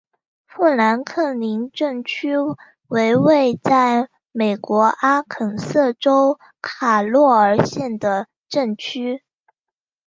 [0.47, 2.35] 富兰克林镇区
[2.87, 9.21] 为位在美国阿肯色州卡洛尔县的镇区。